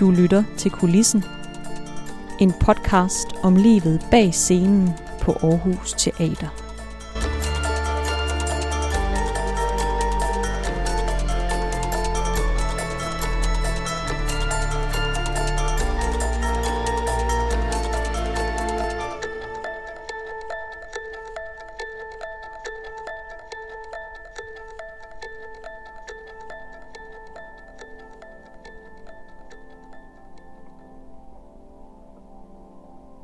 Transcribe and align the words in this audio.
Du 0.00 0.10
lytter 0.10 0.44
til 0.56 0.70
Kulissen. 0.70 1.24
En 2.40 2.52
podcast 2.52 3.28
om 3.42 3.56
livet 3.56 4.06
bag 4.10 4.34
scenen 4.34 4.90
på 5.20 5.32
Aarhus 5.32 5.92
Teater. 5.92 6.59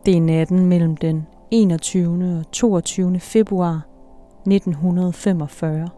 Det 0.06 0.16
er 0.16 0.20
natten 0.20 0.66
mellem 0.66 0.96
den 0.96 1.26
21. 1.50 2.38
og 2.38 2.52
22. 2.52 3.20
februar 3.20 3.86
1945. 4.46 5.88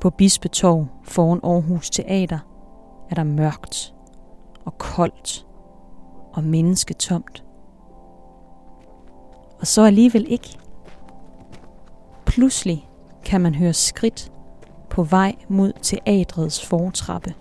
På 0.00 0.10
Bispetorv 0.10 0.86
foran 1.02 1.40
Aarhus 1.42 1.90
Teater 1.90 2.38
er 3.10 3.14
der 3.14 3.24
mørkt 3.24 3.94
og 4.64 4.78
koldt 4.78 5.46
og 6.32 6.44
mennesketomt. 6.44 7.44
Og 9.60 9.66
så 9.66 9.82
alligevel 9.84 10.26
ikke. 10.28 10.58
Pludselig 12.26 12.88
kan 13.24 13.40
man 13.40 13.54
høre 13.54 13.72
skridt 13.72 14.32
på 14.90 15.02
vej 15.02 15.36
mod 15.48 15.72
teatrets 15.82 16.66
fortrappe. 16.66 17.34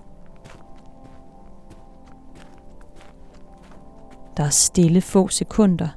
Der 4.41 4.47
er 4.47 4.51
stille 4.51 5.01
få 5.01 5.27
sekunder. 5.27 5.89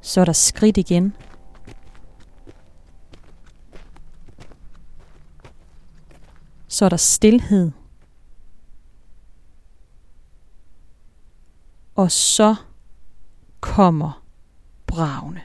Så 0.00 0.20
er 0.20 0.24
der 0.24 0.32
skridt 0.32 0.76
igen. 0.76 1.16
Så 6.68 6.84
er 6.84 6.88
der 6.88 6.96
stillhed. 6.96 7.72
Og 11.94 12.10
så 12.10 12.54
kommer 13.60 14.22
bravne. 14.86 15.40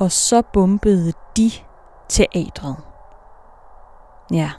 Og 0.00 0.12
så 0.12 0.42
bombede 0.52 1.12
de 1.36 1.50
teatret. 2.08 2.76
Ja, 4.32 4.50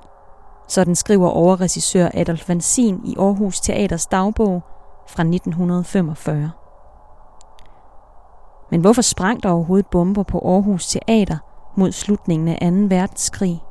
sådan 0.67 0.95
skriver 0.95 1.29
overregissør 1.29 2.09
Adolf 2.13 2.49
Vansin 2.49 3.01
i 3.05 3.15
Aarhus 3.19 3.59
Teaters 3.59 4.05
dagbog 4.05 4.61
fra 5.07 5.23
1945. 5.23 6.51
Men 8.71 8.81
hvorfor 8.81 9.01
sprang 9.01 9.43
der 9.43 9.51
overhovedet 9.51 9.87
bomber 9.87 10.23
på 10.23 10.39
Aarhus 10.39 10.87
Teater 10.87 11.37
mod 11.75 11.91
slutningen 11.91 12.47
af 12.47 12.71
2. 12.89 12.95
verdenskrig? 12.95 13.63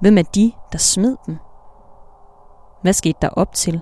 Hvem 0.00 0.18
er 0.18 0.22
de, 0.22 0.52
der 0.72 0.78
smed 0.78 1.16
dem? 1.26 1.38
Hvad 2.82 2.92
skete 2.92 3.18
der 3.22 3.28
op 3.28 3.52
til? 3.52 3.80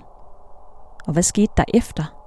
Og 1.06 1.12
hvad 1.12 1.22
skete 1.22 1.52
der 1.56 1.64
efter? 1.74 2.23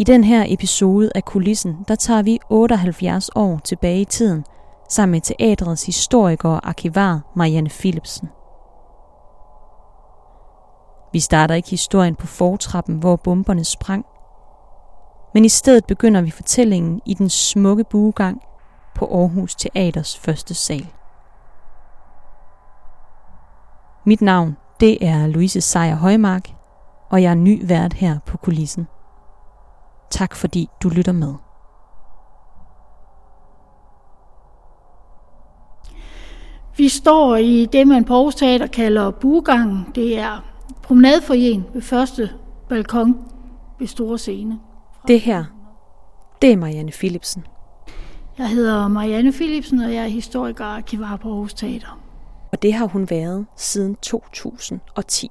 I 0.00 0.04
den 0.04 0.24
her 0.24 0.44
episode 0.48 1.10
af 1.14 1.24
Kulissen, 1.24 1.84
der 1.88 1.94
tager 1.94 2.22
vi 2.22 2.38
78 2.50 3.30
år 3.34 3.60
tilbage 3.64 4.00
i 4.00 4.04
tiden, 4.04 4.44
sammen 4.88 5.10
med 5.12 5.20
teatrets 5.20 5.86
historiker 5.86 6.48
og 6.48 6.68
arkivar 6.68 7.20
Marianne 7.36 7.70
Philipsen. 7.70 8.28
Vi 11.12 11.20
starter 11.20 11.54
ikke 11.54 11.70
historien 11.70 12.14
på 12.14 12.26
fortrappen, 12.26 12.98
hvor 12.98 13.16
bomberne 13.16 13.64
sprang, 13.64 14.04
men 15.34 15.44
i 15.44 15.48
stedet 15.48 15.84
begynder 15.86 16.20
vi 16.20 16.30
fortællingen 16.30 17.00
i 17.06 17.14
den 17.14 17.28
smukke 17.28 17.84
buegang 17.84 18.42
på 18.94 19.04
Aarhus 19.04 19.54
Teaters 19.54 20.18
første 20.18 20.54
sal. 20.54 20.86
Mit 24.04 24.20
navn, 24.20 24.56
det 24.80 25.06
er 25.08 25.26
Louise 25.26 25.60
Sejer 25.60 25.96
Højmark, 25.96 26.50
og 27.10 27.22
jeg 27.22 27.30
er 27.30 27.34
ny 27.34 27.68
vært 27.68 27.92
her 27.92 28.18
på 28.26 28.36
kulissen. 28.36 28.88
Tak 30.10 30.36
fordi 30.36 30.68
du 30.82 30.88
lytter 30.88 31.12
med. 31.12 31.34
Vi 36.76 36.88
står 36.88 37.36
i 37.36 37.66
det, 37.66 37.86
man 37.86 38.04
på 38.04 38.14
Aarhus 38.14 38.34
Teater 38.34 38.66
kalder 38.66 39.10
buegangen. 39.10 39.86
Det 39.94 40.18
er 40.18 40.44
promenadeforjen 40.82 41.64
ved 41.74 41.82
første 41.82 42.30
balkon 42.68 43.16
ved 43.78 43.86
store 43.86 44.18
scene. 44.18 44.60
Det 45.08 45.20
her, 45.20 45.44
det 46.42 46.52
er 46.52 46.56
Marianne 46.56 46.92
Philipsen. 46.92 47.44
Jeg 48.38 48.48
hedder 48.48 48.88
Marianne 48.88 49.32
Philipsen, 49.32 49.80
og 49.80 49.94
jeg 49.94 50.04
er 50.04 50.08
historiker 50.08 50.64
og 50.64 50.76
arkivar 50.76 51.16
på 51.16 51.28
Aarhus 51.28 51.54
Teater. 51.54 52.00
Og 52.52 52.62
det 52.62 52.74
har 52.74 52.86
hun 52.86 53.10
været 53.10 53.46
siden 53.56 53.96
2010. 53.96 55.30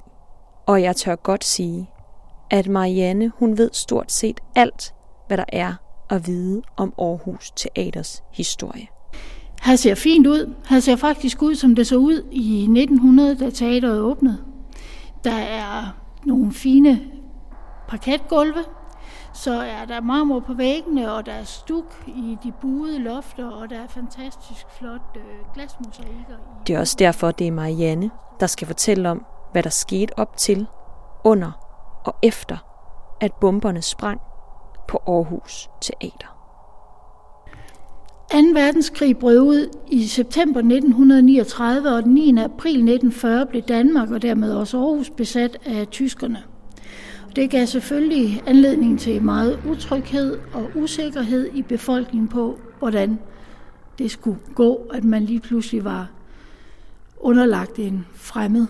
Og 0.65 0.81
jeg 0.81 0.95
tør 0.95 1.15
godt 1.15 1.43
sige, 1.43 1.89
at 2.49 2.67
Marianne 2.67 3.31
hun 3.39 3.57
ved 3.57 3.69
stort 3.73 4.11
set 4.11 4.39
alt, 4.55 4.93
hvad 5.27 5.37
der 5.37 5.45
er 5.47 5.73
at 6.09 6.27
vide 6.27 6.61
om 6.77 6.93
Aarhus 6.97 7.51
Teaters 7.51 8.23
historie. 8.33 8.87
Han 9.59 9.77
ser 9.77 9.95
fint 9.95 10.27
ud. 10.27 10.53
Han 10.65 10.81
ser 10.81 10.95
faktisk 10.95 11.41
ud, 11.41 11.55
som 11.55 11.75
det 11.75 11.87
så 11.87 11.95
ud 11.95 12.23
i 12.31 12.61
1900, 12.61 13.35
da 13.35 13.49
teateret 13.49 14.01
åbnede. 14.01 14.37
Der 15.23 15.33
er 15.33 15.97
nogle 16.25 16.53
fine 16.53 17.01
parketgulve, 17.87 18.63
så 19.33 19.53
er 19.53 19.85
der 19.85 20.01
marmor 20.01 20.39
på 20.39 20.53
væggene, 20.53 21.13
og 21.13 21.25
der 21.25 21.31
er 21.31 21.43
stuk 21.43 22.03
i 22.07 22.37
de 22.43 22.53
buede 22.61 22.99
lofter, 22.99 23.49
og 23.49 23.69
der 23.69 23.75
er 23.75 23.87
fantastisk 23.87 24.65
flot 24.79 25.01
øh, 25.15 25.53
glasmosaikker. 25.53 26.35
Det 26.67 26.75
er 26.75 26.79
også 26.79 26.95
derfor, 26.99 27.31
det 27.31 27.47
er 27.47 27.51
Marianne, 27.51 28.09
der 28.39 28.47
skal 28.47 28.67
fortælle 28.67 29.09
om, 29.09 29.25
hvad 29.51 29.63
der 29.63 29.69
skete 29.69 30.19
op 30.19 30.37
til, 30.37 30.67
under 31.23 31.66
og 32.07 32.15
efter, 32.23 32.57
at 33.21 33.33
bomberne 33.33 33.81
sprang 33.81 34.21
på 34.87 35.01
Aarhus 35.07 35.69
Teater. 35.81 36.37
2. 38.31 38.37
verdenskrig 38.53 39.17
brød 39.17 39.39
ud 39.39 39.77
i 39.87 40.07
september 40.07 40.59
1939, 40.59 41.95
og 41.95 42.03
den 42.03 42.13
9. 42.13 42.29
april 42.29 42.71
1940 42.71 43.45
blev 43.45 43.61
Danmark 43.61 44.11
og 44.11 44.21
dermed 44.21 44.53
også 44.53 44.77
Aarhus 44.77 45.09
besat 45.09 45.57
af 45.65 45.87
tyskerne. 45.87 46.43
Det 47.35 47.49
gav 47.49 47.65
selvfølgelig 47.65 48.43
anledning 48.45 48.99
til 48.99 49.21
meget 49.21 49.59
utryghed 49.69 50.39
og 50.53 50.69
usikkerhed 50.75 51.49
i 51.53 51.61
befolkningen 51.61 52.27
på, 52.27 52.59
hvordan 52.79 53.19
det 53.97 54.11
skulle 54.11 54.39
gå, 54.55 54.75
at 54.93 55.03
man 55.03 55.23
lige 55.23 55.39
pludselig 55.39 55.83
var 55.83 56.09
underlagt 57.19 57.79
en 57.79 58.05
fremmed 58.13 58.67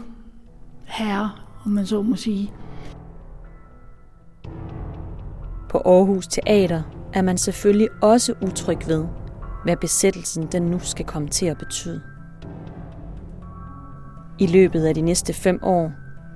herre, 0.85 1.31
om 1.65 1.71
man 1.71 1.85
så 1.85 2.01
må 2.01 2.15
sige. 2.15 2.51
På 5.69 5.77
Aarhus 5.77 6.27
Teater 6.27 6.83
er 7.13 7.21
man 7.21 7.37
selvfølgelig 7.37 7.89
også 8.01 8.33
utryg 8.41 8.87
ved, 8.87 9.05
hvad 9.63 9.77
besættelsen 9.77 10.47
den 10.51 10.63
nu 10.63 10.79
skal 10.79 11.05
komme 11.05 11.27
til 11.27 11.45
at 11.45 11.57
betyde. 11.57 12.01
I 14.39 14.47
løbet 14.47 14.85
af 14.85 14.93
de 14.93 15.01
næste 15.01 15.33
fem 15.33 15.59
år, 15.63 15.91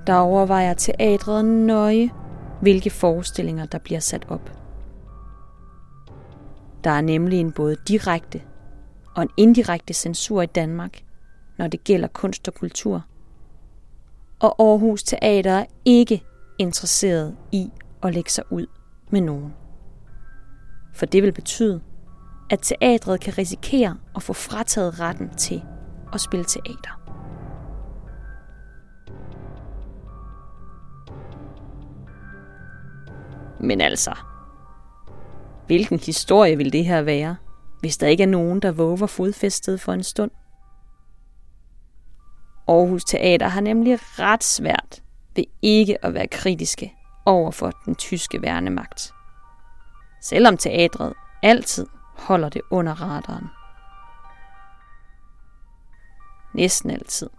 der 0.06 0.14
overvejer 0.14 0.74
teatret 0.74 1.44
nøje, 1.44 2.10
hvilke 2.60 2.90
forestillinger 2.90 3.66
der 3.66 3.78
bliver 3.78 4.00
sat 4.00 4.26
op. 4.28 4.58
Der 6.84 6.90
er 6.90 7.00
nemlig 7.00 7.40
en 7.40 7.52
både 7.52 7.76
direkte 7.88 8.42
og 9.14 9.22
en 9.22 9.30
indirekte 9.36 9.94
censur 9.94 10.42
i 10.42 10.46
Danmark, 10.46 11.02
når 11.58 11.66
det 11.66 11.84
gælder 11.84 12.08
kunst 12.08 12.48
og 12.48 12.54
kultur. 12.54 13.04
Og 14.40 14.54
Aarhus 14.58 15.02
Teater 15.02 15.52
er 15.52 15.64
ikke 15.84 16.22
interesseret 16.58 17.36
i 17.52 17.70
at 18.02 18.14
lægge 18.14 18.30
sig 18.30 18.44
ud 18.50 18.66
med 19.12 19.20
nogen. 19.20 19.54
For 20.94 21.06
det 21.06 21.22
vil 21.22 21.32
betyde, 21.32 21.80
at 22.50 22.58
teatret 22.62 23.20
kan 23.20 23.38
risikere 23.38 23.98
at 24.16 24.22
få 24.22 24.32
frataget 24.32 25.00
retten 25.00 25.34
til 25.36 25.62
at 26.12 26.20
spille 26.20 26.44
teater. 26.44 26.98
Men 33.60 33.80
altså, 33.80 34.16
hvilken 35.66 35.98
historie 35.98 36.56
vil 36.56 36.72
det 36.72 36.84
her 36.84 37.02
være? 37.02 37.36
hvis 37.82 37.96
der 37.96 38.06
ikke 38.06 38.22
er 38.22 38.26
nogen, 38.26 38.60
der 38.60 38.72
våger 38.72 39.06
fodfæstet 39.06 39.80
for 39.80 39.92
en 39.92 40.02
stund. 40.02 40.30
Aarhus 42.68 43.04
Teater 43.04 43.48
har 43.48 43.60
nemlig 43.60 43.98
ret 44.00 44.44
svært 44.44 45.02
ved 45.36 45.44
ikke 45.62 46.04
at 46.04 46.14
være 46.14 46.26
kritiske 46.26 46.94
over 47.26 47.50
for 47.50 47.72
den 47.84 47.94
tyske 47.94 48.42
værnemagt. 48.42 49.12
Selvom 50.22 50.56
teatret 50.56 51.12
altid 51.42 51.86
holder 52.14 52.48
det 52.48 52.62
under 52.70 52.92
radaren. 52.92 53.46
Næsten 56.54 56.90
altid, 56.90 57.30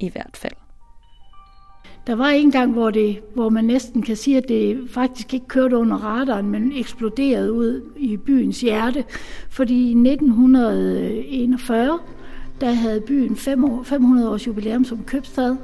i 0.00 0.08
hvert 0.08 0.36
fald. 0.36 0.52
Der 2.06 2.14
var 2.14 2.28
en 2.28 2.50
gang, 2.50 2.72
hvor, 2.72 2.90
det, 2.90 3.20
hvor 3.34 3.48
man 3.48 3.64
næsten 3.64 4.02
kan 4.02 4.16
sige, 4.16 4.36
at 4.36 4.48
det 4.48 4.90
faktisk 4.90 5.34
ikke 5.34 5.46
kørte 5.46 5.76
under 5.76 5.96
radaren, 5.96 6.50
men 6.50 6.72
eksploderede 6.72 7.52
ud 7.52 7.92
i 7.96 8.16
byens 8.16 8.60
hjerte. 8.60 9.04
Fordi 9.50 9.74
i 9.74 9.90
1941, 9.90 11.98
der 12.60 12.72
havde 12.72 13.00
byen 13.00 13.36
500 13.36 14.30
års 14.30 14.46
jubilæum 14.46 14.84
som 14.84 15.04
købstad, 15.04 15.56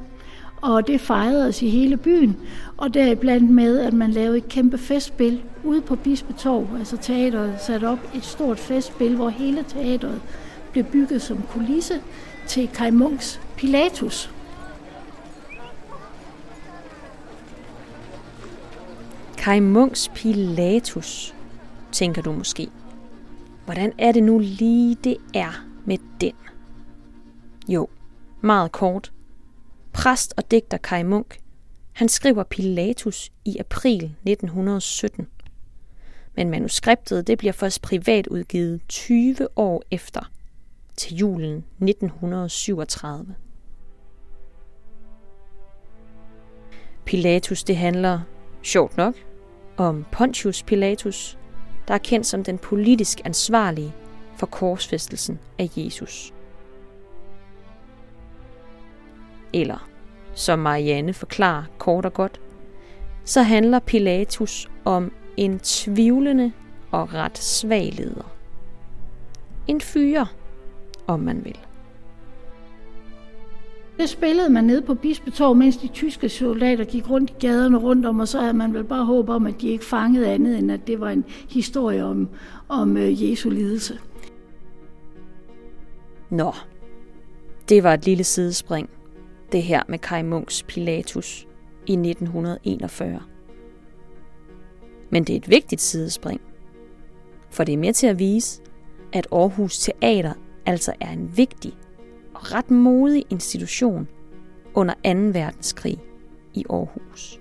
og 0.62 0.86
det 0.86 1.00
fejredes 1.00 1.62
i 1.62 1.68
hele 1.68 1.96
byen, 1.96 2.36
og 2.76 2.94
deriblandt 2.94 3.50
med, 3.50 3.78
at 3.78 3.92
man 3.92 4.10
lavede 4.10 4.38
et 4.38 4.48
kæmpe 4.48 4.78
festspil 4.78 5.42
ude 5.64 5.80
på 5.80 5.96
Bispetorv, 5.96 6.66
altså 6.78 6.96
teateret 6.96 7.54
satte 7.60 7.88
op 7.88 7.98
et 8.14 8.24
stort 8.24 8.58
festspil, 8.58 9.16
hvor 9.16 9.28
hele 9.28 9.64
teateret 9.68 10.20
blev 10.72 10.84
bygget 10.84 11.22
som 11.22 11.42
kulisse 11.42 12.00
til 12.46 12.68
Kai 12.68 12.90
Munks 12.90 13.40
Pilatus. 13.56 14.30
Kai 19.36 19.60
Munks 19.60 20.10
Pilatus, 20.14 21.34
tænker 21.92 22.22
du 22.22 22.32
måske. 22.32 22.68
Hvordan 23.64 23.92
er 23.98 24.12
det 24.12 24.22
nu 24.22 24.38
lige, 24.38 24.96
det 25.04 25.16
er 25.34 25.64
med 25.84 25.98
den? 26.20 26.32
Jo, 27.68 27.88
meget 28.40 28.72
kort. 28.72 29.12
Præst 29.92 30.34
og 30.36 30.50
digter 30.50 30.78
Kai 30.78 31.02
Munk, 31.02 31.38
han 31.92 32.08
skriver 32.08 32.42
Pilatus 32.42 33.32
i 33.44 33.58
april 33.58 34.04
1917. 34.04 35.28
Men 36.34 36.50
manuskriptet 36.50 37.26
det 37.26 37.38
bliver 37.38 37.52
først 37.52 37.82
privat 37.82 38.26
udgivet 38.26 38.80
20 38.88 39.48
år 39.56 39.82
efter, 39.90 40.30
til 40.96 41.16
julen 41.16 41.56
1937. 41.56 43.34
Pilatus 47.04 47.64
det 47.64 47.76
handler, 47.76 48.20
sjovt 48.62 48.96
nok, 48.96 49.14
om 49.76 50.06
Pontius 50.12 50.62
Pilatus, 50.62 51.38
der 51.88 51.94
er 51.94 51.98
kendt 51.98 52.26
som 52.26 52.44
den 52.44 52.58
politisk 52.58 53.20
ansvarlige 53.24 53.94
for 54.36 54.46
korsfæstelsen 54.46 55.38
af 55.58 55.68
Jesus. 55.76 56.32
Eller, 59.54 59.88
som 60.34 60.58
Marianne 60.58 61.12
forklarer 61.12 61.64
kort 61.78 62.06
og 62.06 62.14
godt, 62.14 62.40
så 63.24 63.42
handler 63.42 63.78
Pilatus 63.78 64.70
om 64.84 65.12
en 65.36 65.58
tvivlende 65.58 66.52
og 66.90 67.14
ret 67.14 67.38
svag 67.38 67.92
leder. 67.96 68.32
En 69.68 69.80
fyre, 69.80 70.26
om 71.06 71.20
man 71.20 71.44
vil. 71.44 71.58
Det 73.98 74.08
spillede 74.08 74.50
man 74.50 74.64
ned 74.64 74.82
på 74.82 74.94
Bispetorv, 74.94 75.56
mens 75.56 75.76
de 75.76 75.88
tyske 75.88 76.28
soldater 76.28 76.84
gik 76.84 77.10
rundt 77.10 77.30
i 77.30 77.34
gaderne 77.40 77.76
rundt 77.76 78.06
om, 78.06 78.20
og 78.20 78.28
så 78.28 78.40
havde 78.40 78.52
man 78.52 78.74
vel 78.74 78.84
bare 78.84 79.04
håb 79.04 79.28
om, 79.28 79.46
at 79.46 79.60
de 79.60 79.68
ikke 79.68 79.84
fangede 79.84 80.30
andet, 80.30 80.58
end 80.58 80.72
at 80.72 80.86
det 80.86 81.00
var 81.00 81.10
en 81.10 81.24
historie 81.50 82.04
om, 82.04 82.28
om 82.68 82.96
øh, 82.96 83.30
Jesu 83.30 83.50
lidelse. 83.50 83.98
Nå, 86.30 86.52
det 87.68 87.82
var 87.82 87.94
et 87.94 88.06
lille 88.06 88.24
sidespring, 88.24 88.90
det 89.52 89.62
her 89.62 89.82
med 89.88 89.98
Kai 89.98 90.22
Munks 90.22 90.62
Pilatus 90.62 91.46
i 91.86 91.92
1941. 91.92 93.22
Men 95.10 95.24
det 95.24 95.32
er 95.32 95.36
et 95.36 95.50
vigtigt 95.50 95.80
sidespring, 95.80 96.40
for 97.50 97.64
det 97.64 97.72
er 97.72 97.78
med 97.78 97.92
til 97.92 98.06
at 98.06 98.18
vise, 98.18 98.62
at 99.12 99.26
Aarhus 99.32 99.78
Teater 99.78 100.32
altså 100.66 100.92
er 101.00 101.10
en 101.10 101.36
vigtig 101.36 101.72
og 102.34 102.52
ret 102.52 102.70
modig 102.70 103.24
institution 103.30 104.08
under 104.74 104.94
2. 104.94 104.98
verdenskrig 105.38 105.98
i 106.54 106.64
Aarhus. 106.70 107.40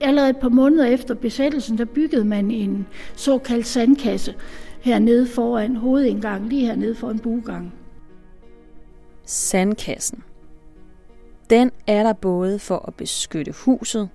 Allerede 0.00 0.30
et 0.30 0.36
par 0.36 0.48
måneder 0.48 0.86
efter 0.86 1.14
besættelsen, 1.14 1.78
der 1.78 1.84
byggede 1.84 2.24
man 2.24 2.50
en 2.50 2.86
såkaldt 3.14 3.66
sandkasse 3.66 4.34
hernede 4.80 5.26
foran 5.26 5.76
hovedindgangen, 5.76 6.48
lige 6.48 6.66
hernede 6.66 6.94
foran 6.94 7.18
bugangen. 7.18 7.72
Sandkassen. 9.28 10.24
Den 11.50 11.70
er 11.86 12.02
der 12.02 12.12
både 12.12 12.58
for 12.58 12.84
at 12.88 12.94
beskytte 12.94 13.52
huset, 13.52 14.08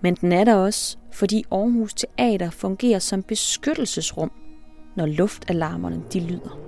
men 0.00 0.14
den 0.14 0.32
er 0.32 0.44
der 0.44 0.54
også, 0.54 0.96
fordi 1.12 1.44
Aarhus 1.50 1.94
Teater 1.94 2.50
fungerer 2.50 2.98
som 2.98 3.22
beskyttelsesrum, 3.22 4.32
når 4.96 5.06
luftalarmerne 5.06 6.02
de 6.12 6.20
lyder. 6.20 6.58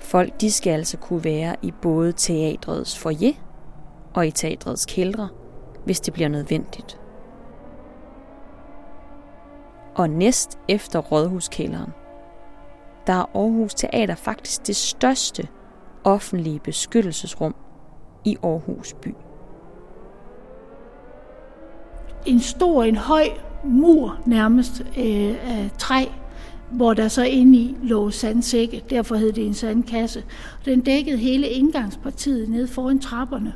Folk 0.00 0.40
de 0.40 0.52
skal 0.52 0.70
altså 0.70 0.96
kunne 0.96 1.24
være 1.24 1.56
i 1.62 1.72
både 1.82 2.12
teatrets 2.12 2.98
foyer 2.98 3.32
og 4.14 4.26
i 4.26 4.30
teatrets 4.30 4.86
kældre, 4.86 5.28
hvis 5.84 6.00
det 6.00 6.14
bliver 6.14 6.28
nødvendigt. 6.28 7.01
Og 9.94 10.10
næst 10.10 10.58
efter 10.68 10.98
Rådhuskælderen, 10.98 11.90
der 13.06 13.12
er 13.12 13.36
Aarhus 13.36 13.74
Teater 13.74 14.14
faktisk 14.14 14.66
det 14.66 14.76
største 14.76 15.48
offentlige 16.04 16.58
beskyttelsesrum 16.58 17.54
i 18.24 18.36
Aarhus 18.42 18.92
by. 18.92 19.14
En 22.26 22.40
stor, 22.40 22.84
en 22.84 22.96
høj 22.96 23.24
mur 23.64 24.18
nærmest 24.26 24.80
øh, 24.80 25.34
af 25.58 25.70
træ, 25.78 26.04
hvor 26.70 26.94
der 26.94 27.08
så 27.08 27.24
inde 27.24 27.58
i 27.58 27.76
lå 27.82 28.10
sandsække. 28.10 28.84
Derfor 28.90 29.16
hed 29.16 29.32
det 29.32 29.46
en 29.46 29.54
sandkasse. 29.54 30.24
Den 30.64 30.80
dækkede 30.80 31.16
hele 31.16 31.48
indgangspartiet 31.48 32.48
ned 32.48 32.66
foran 32.66 32.98
trapperne. 32.98 33.54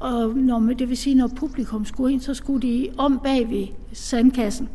Og 0.00 0.28
når, 0.28 0.58
det 0.58 0.88
vil 0.88 0.96
sige, 0.96 1.14
når 1.14 1.28
publikum 1.36 1.84
skulle 1.84 2.12
ind, 2.12 2.20
så 2.20 2.34
skulle 2.34 2.62
de 2.68 2.88
om 2.98 3.20
bag 3.24 3.50
ved 3.50 3.66
sandkassen, 3.92 4.68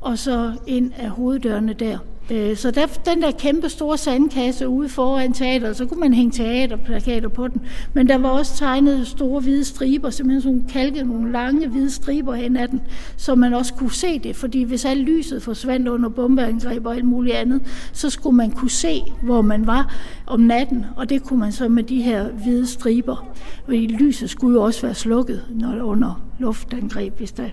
og 0.00 0.18
så 0.18 0.52
ind 0.66 0.92
af 0.96 1.08
hoveddørene 1.08 1.72
der. 1.72 1.98
Øh, 2.30 2.56
så 2.56 2.70
der, 2.70 2.86
den 2.86 3.22
der 3.22 3.30
kæmpe 3.30 3.68
store 3.68 3.98
sandkasse 3.98 4.68
ude 4.68 4.88
foran 4.88 5.32
teateret, 5.32 5.76
så 5.76 5.86
kunne 5.86 6.00
man 6.00 6.14
hænge 6.14 6.32
teaterplakater 6.32 7.28
på 7.28 7.48
den. 7.48 7.60
Men 7.92 8.08
der 8.08 8.18
var 8.18 8.28
også 8.28 8.56
tegnet 8.56 9.06
store 9.06 9.40
hvide 9.40 9.64
striber, 9.64 10.10
simpelthen 10.10 10.42
sådan 10.42 10.64
kalket 10.68 11.06
nogle 11.06 11.32
lange 11.32 11.68
hvide 11.68 11.90
striber 11.90 12.34
hen 12.34 12.56
ad 12.56 12.68
den, 12.68 12.80
så 13.16 13.34
man 13.34 13.54
også 13.54 13.74
kunne 13.74 13.92
se 13.92 14.18
det. 14.18 14.36
Fordi 14.36 14.62
hvis 14.62 14.84
alt 14.84 15.00
lyset 15.00 15.42
forsvandt 15.42 15.88
under 15.88 16.08
bombeangreb 16.08 16.86
og 16.86 16.94
alt 16.94 17.04
muligt 17.04 17.36
andet, 17.36 17.62
så 17.92 18.10
skulle 18.10 18.36
man 18.36 18.50
kunne 18.50 18.70
se, 18.70 19.02
hvor 19.22 19.42
man 19.42 19.66
var 19.66 19.94
om 20.26 20.40
natten. 20.40 20.84
Og 20.96 21.08
det 21.08 21.22
kunne 21.22 21.40
man 21.40 21.52
så 21.52 21.68
med 21.68 21.82
de 21.82 22.02
her 22.02 22.28
hvide 22.28 22.66
striber. 22.66 23.34
Fordi 23.64 23.86
lyset 23.86 24.30
skulle 24.30 24.54
jo 24.54 24.62
også 24.62 24.82
være 24.82 24.94
slukket 24.94 25.42
når 25.50 25.82
under 25.82 26.22
luftangreb, 26.38 27.18
hvis, 27.18 27.32
der, 27.32 27.48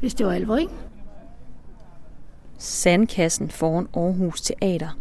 hvis 0.00 0.14
det 0.14 0.26
var 0.26 0.32
alvor, 0.32 0.56
ikke? 0.56 0.72
Sandkassen 2.62 3.50
foran 3.50 3.88
Aarhus 3.94 4.40
Teater, 4.40 4.98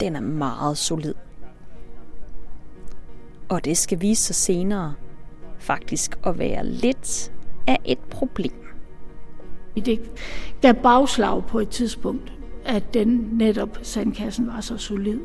den 0.00 0.16
er 0.16 0.20
meget 0.20 0.78
solid. 0.78 1.14
Og 3.48 3.64
det 3.64 3.76
skal 3.76 4.00
vise 4.00 4.22
sig 4.22 4.34
senere 4.34 4.94
faktisk 5.58 6.18
at 6.26 6.38
være 6.38 6.66
lidt 6.66 7.32
af 7.66 7.78
et 7.84 7.98
problem. 7.98 8.52
Det 9.76 10.10
gav 10.60 10.74
bagslag 10.74 11.46
på 11.46 11.58
et 11.58 11.68
tidspunkt, 11.68 12.32
at 12.64 12.94
den 12.94 13.28
netop 13.32 13.78
sandkassen 13.82 14.46
var 14.46 14.60
så 14.60 14.76
solid. 14.76 15.20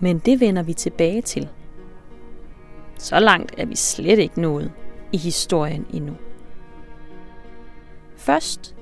Men 0.00 0.18
det 0.18 0.40
vender 0.40 0.62
vi 0.62 0.72
tilbage 0.72 1.22
til. 1.22 1.48
Så 2.98 3.20
langt 3.20 3.54
er 3.58 3.66
vi 3.66 3.76
slet 3.76 4.18
ikke 4.18 4.40
nået 4.40 4.72
i 5.12 5.18
historien 5.18 5.86
endnu. 5.92 6.16
Først 8.16 8.75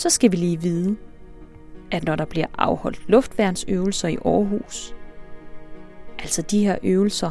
så 0.00 0.10
skal 0.10 0.32
vi 0.32 0.36
lige 0.36 0.60
vide, 0.60 0.96
at 1.90 2.04
når 2.04 2.16
der 2.16 2.24
bliver 2.24 2.46
afholdt 2.58 3.08
luftværnsøvelser 3.08 4.08
i 4.08 4.16
Aarhus, 4.24 4.94
altså 6.18 6.42
de 6.42 6.64
her 6.64 6.78
øvelser, 6.82 7.30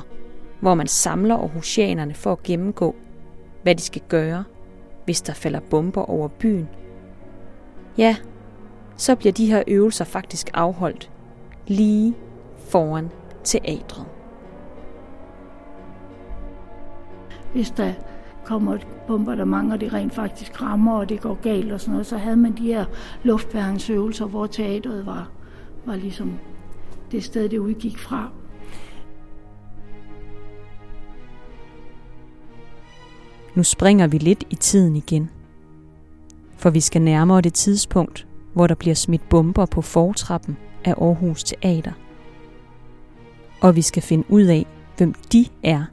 hvor 0.60 0.74
man 0.74 0.88
samler 0.88 1.36
aarhusianerne 1.36 2.14
for 2.14 2.32
at 2.32 2.44
gennemgå, 2.44 2.96
hvad 3.64 3.76
de 3.76 3.82
skal 3.82 4.02
gøre, 4.10 4.44
hvis 5.06 5.22
der 5.22 5.34
falder 5.34 5.60
bomber 5.60 6.10
over 6.10 6.28
byen, 6.28 6.70
ja, 7.98 8.16
så 8.98 9.16
bliver 9.16 9.34
de 9.34 9.46
her 9.46 9.64
øvelser 9.68 10.06
faktisk 10.06 10.50
afholdt 10.54 11.12
lige 11.68 12.16
foran 12.70 13.10
teatret. 13.44 14.06
hvis 17.54 17.72
der 17.72 17.94
kommer 18.50 18.75
et 18.75 18.88
bombardement, 19.08 19.74
og 19.74 19.82
det 19.82 19.94
rent 19.94 20.13
faktisk 20.13 20.62
rammer, 20.62 20.94
og 20.94 21.10
det 21.10 21.22
går 21.22 21.41
galt 21.41 21.72
og 21.72 21.79
sådan 21.79 21.91
noget, 21.91 22.06
så 22.06 22.18
havde 22.18 22.38
man 22.38 22.58
de 22.58 22.63
her 22.63 22.86
luftværnsøvelser, 23.24 24.25
hvor 24.25 24.48
teateret 24.48 25.06
var, 25.06 25.29
var 25.86 25.96
ligesom 25.96 26.34
det 27.12 27.24
sted, 27.24 27.50
det 27.50 27.58
udgik 27.58 27.98
fra. 27.98 28.29
Nu 33.56 33.63
springer 33.63 34.08
vi 34.08 34.18
lidt 34.18 34.44
i 34.50 34.56
tiden 34.56 34.96
igen. 34.96 35.29
For 36.58 36.70
vi 36.70 36.79
skal 36.79 37.01
nærmere 37.01 37.41
det 37.41 37.53
tidspunkt, 37.53 38.27
hvor 38.53 38.68
der 38.68 38.75
bliver 38.75 38.96
smidt 38.96 39.29
bomber 39.29 39.65
på 39.65 39.82
fortrappen 39.82 40.58
af 40.86 40.91
Aarhus 40.91 41.44
Teater. 41.44 41.91
Og 43.62 43.75
vi 43.75 43.82
skal 43.82 44.03
finde 44.03 44.24
ud 44.29 44.44
af, 44.44 44.65
hvem 44.98 45.13
de 45.13 45.46
er, 45.63 45.84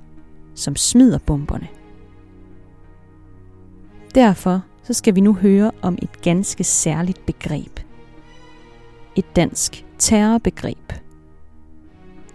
som 0.54 0.76
smider 0.76 1.18
bomberne. 1.18 1.68
Derfor 4.16 4.62
så 4.82 4.92
skal 4.92 5.14
vi 5.14 5.20
nu 5.20 5.34
høre 5.34 5.70
om 5.82 5.98
et 6.02 6.22
ganske 6.22 6.64
særligt 6.64 7.26
begreb. 7.26 7.80
Et 9.16 9.36
dansk 9.36 9.84
terrorbegreb. 9.98 10.92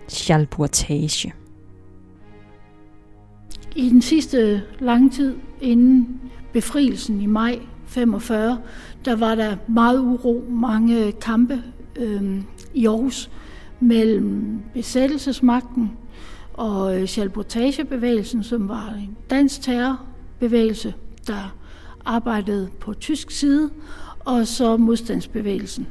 Schalburtage. 0.08 1.34
I 3.76 3.90
den 3.90 4.02
sidste 4.02 4.64
lange 4.80 5.10
tid 5.10 5.36
inden 5.62 6.22
befrielsen 6.54 7.22
i 7.22 7.26
maj 7.26 7.60
45, 7.86 8.58
der 9.06 9.16
var 9.16 9.36
der 9.36 9.56
meget 9.68 10.00
uro, 10.00 10.46
mange 10.50 11.12
kampe 11.12 11.64
øh, 11.96 12.42
i 12.74 12.86
Aarhus 12.86 13.32
mellem 13.80 14.60
besættelsesmagten 14.74 15.92
og 16.54 17.08
Schalburtagebevægelsen, 17.08 18.44
som 18.44 18.70
var 18.70 18.94
en 18.94 19.18
dansk 19.30 19.62
terrorbevægelse, 19.62 20.94
der 21.28 21.61
arbejdede 22.06 22.70
på 22.80 22.94
tysk 22.94 23.32
side, 23.32 23.70
og 24.20 24.48
så 24.48 24.78
modstandsbevægelsen. 24.78 25.88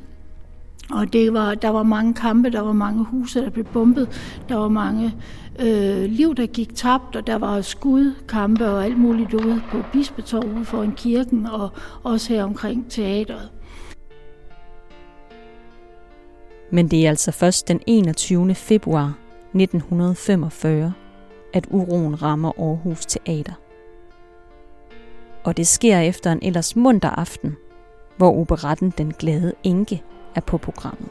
Og 0.90 1.12
det 1.12 1.32
var, 1.32 1.54
der 1.54 1.68
var 1.68 1.82
mange 1.82 2.14
kampe, 2.14 2.50
der 2.50 2.60
var 2.60 2.72
mange 2.72 3.04
huse, 3.04 3.40
der 3.40 3.50
blev 3.50 3.64
bombet, 3.64 4.08
der 4.48 4.54
var 4.54 4.68
mange 4.68 5.14
øh, 5.58 6.04
liv, 6.04 6.34
der 6.34 6.46
gik 6.46 6.74
tabt, 6.74 7.16
og 7.16 7.26
der 7.26 7.38
var 7.38 7.60
skudkampe 7.60 8.70
og 8.70 8.84
alt 8.84 8.98
muligt 8.98 9.34
ude 9.34 9.62
på 9.70 9.82
Bispetorv 9.92 10.56
ude 10.56 10.64
foran 10.64 10.92
kirken, 10.92 11.46
og 11.46 11.70
også 12.02 12.32
her 12.32 12.44
omkring 12.44 12.90
teateret. 12.90 13.48
Men 16.72 16.88
det 16.88 17.06
er 17.06 17.08
altså 17.08 17.32
først 17.32 17.68
den 17.68 17.80
21. 17.86 18.54
februar 18.54 19.14
1945, 19.54 20.92
at 21.54 21.66
uroen 21.70 22.22
rammer 22.22 22.52
Aarhus 22.58 23.06
Teater. 23.06 23.69
Og 25.44 25.56
det 25.56 25.66
sker 25.66 25.98
efter 25.98 26.32
en 26.32 26.38
ellers 26.42 26.76
munter 26.76 27.10
aften, 27.10 27.56
hvor 28.16 28.40
operetten 28.40 28.92
Den 28.98 29.14
Glade 29.18 29.52
Enke 29.62 30.02
er 30.34 30.40
på 30.40 30.58
programmet. 30.58 31.08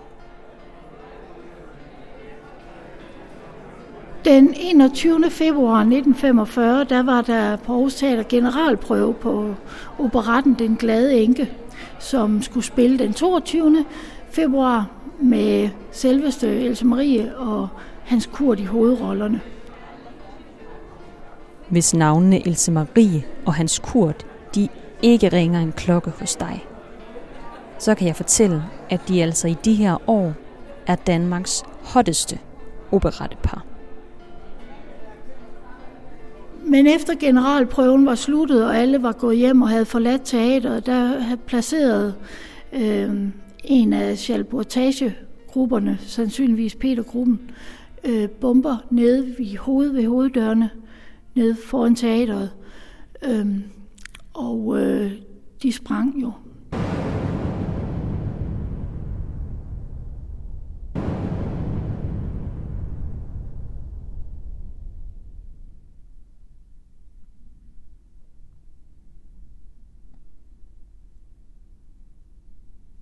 Den 4.25 4.53
21. 4.53 5.23
februar 5.29 5.79
1945, 5.79 6.83
der 6.83 7.03
var 7.03 7.21
der 7.21 7.55
på 7.55 7.73
Aarhus 7.73 7.95
Teater 7.95 8.23
generalprøve 8.23 9.13
på 9.13 9.55
operetten 9.99 10.53
Den 10.53 10.75
Glade 10.75 11.21
Enke, 11.21 11.49
som 11.99 12.41
skulle 12.41 12.65
spille 12.65 12.99
den 12.99 13.13
22. 13.13 13.85
februar 14.29 14.87
med 15.21 15.69
selveste 15.91 16.47
Else 16.47 16.85
Marie 16.85 17.37
og 17.37 17.67
Hans 18.05 18.25
Kurt 18.25 18.59
i 18.59 18.63
hovedrollerne. 18.63 19.41
Hvis 21.69 21.93
navnene 21.93 22.47
Else 22.47 22.71
Marie 22.71 23.23
og 23.45 23.53
Hans 23.53 23.79
Kurt, 23.79 24.25
de 24.55 24.67
ikke 25.01 25.29
ringer 25.29 25.59
en 25.59 25.71
klokke 25.71 26.09
hos 26.09 26.35
dig, 26.35 26.65
så 27.79 27.95
kan 27.95 28.07
jeg 28.07 28.15
fortælle, 28.15 28.63
at 28.89 29.01
de 29.07 29.23
altså 29.23 29.47
i 29.47 29.55
de 29.65 29.73
her 29.73 30.09
år 30.09 30.33
er 30.87 30.95
Danmarks 30.95 31.63
hotteste 31.81 32.39
operettepar. 32.91 33.65
Men 36.65 36.87
efter 36.87 37.13
generalprøven 37.19 38.05
var 38.05 38.15
sluttet, 38.15 38.65
og 38.65 38.77
alle 38.77 39.03
var 39.03 39.11
gået 39.11 39.37
hjem 39.37 39.61
og 39.61 39.69
havde 39.69 39.85
forladt 39.85 40.21
teateret, 40.25 40.85
der 40.85 41.19
havde 41.19 41.39
placeret 41.45 42.15
øh, 42.73 43.11
en 43.63 43.93
af 43.93 44.17
Schalburtage-grupperne, 44.17 45.97
sandsynligvis 46.01 46.75
Peter-gruppen, 46.75 47.51
øh, 48.03 48.29
bomber 48.29 48.77
nede 48.89 49.35
ved, 49.37 49.57
hoved, 49.57 49.89
ved 49.89 50.07
hoveddørene, 50.07 50.69
nede 51.35 51.55
foran 51.65 51.95
teateret. 51.95 52.51
Øhm, 53.23 53.63
og 54.33 54.79
øh, 54.79 55.11
de 55.63 55.71
sprang 55.71 56.21
jo 56.21 56.31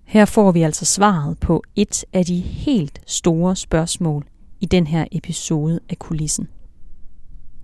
Her 0.08 0.26
får 0.26 0.52
vi 0.52 0.62
altså 0.62 0.86
svaret 0.86 1.40
på 1.40 1.64
et 1.76 2.06
af 2.14 2.26
de 2.26 2.40
helt 2.40 3.02
store 3.08 3.56
spørgsmål 3.56 4.26
i 4.60 4.66
den 4.66 4.88
her 4.88 5.06
episode 5.12 5.80
af 5.90 6.00
kulissen. 6.00 6.48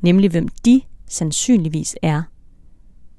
Nemlig 0.04 0.32
hvem 0.32 0.48
de 0.66 0.82
sandsynligvis 1.08 1.96
er. 2.02 2.22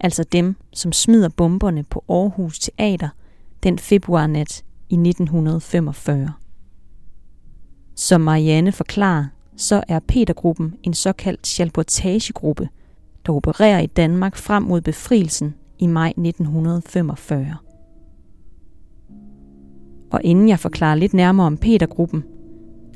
Altså 0.01 0.25
dem, 0.33 0.57
som 0.73 0.93
smider 0.93 1.29
bomberne 1.29 1.83
på 1.83 2.05
Aarhus 2.09 2.59
Teater 2.59 3.09
den 3.63 3.79
februarnat 3.79 4.65
i 4.91 4.95
1945. 4.95 6.33
Som 7.97 8.21
Marianne 8.21 8.73
forklarer, 8.73 9.25
så 9.57 9.85
er 9.89 10.01
Petergruppen 10.09 10.75
en 10.83 10.95
såkaldt 10.95 11.47
chalportagegruppe, 11.47 12.69
der 13.27 13.33
opererer 13.33 13.81
i 13.81 13.87
Danmark 13.87 14.37
frem 14.37 14.63
mod 14.63 14.81
befrielsen 14.81 15.55
i 15.79 15.87
maj 15.87 16.09
1945. 16.09 17.57
Og 20.11 20.21
inden 20.25 20.49
jeg 20.49 20.59
forklarer 20.59 20.95
lidt 20.95 21.15
nærmere 21.15 21.47
om 21.47 21.57
Petergruppen, 21.57 22.25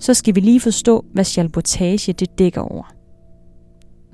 så 0.00 0.14
skal 0.14 0.35
vi 0.35 0.40
lige 0.40 0.61
forstå, 0.61 1.04
hvad 1.12 1.25
chalportage 1.25 2.12
det 2.12 2.38
dækker 2.38 2.61
over. 2.61 2.98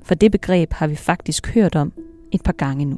For 0.05 0.15
det 0.15 0.31
begreb 0.31 0.73
har 0.73 0.87
vi 0.87 0.95
faktisk 0.95 1.53
hørt 1.53 1.75
om 1.75 1.93
et 2.31 2.43
par 2.43 2.53
gange 2.53 2.85
nu. 2.85 2.97